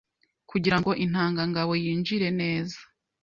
[0.49, 2.79] kugirango intanga ngabo yinjire neza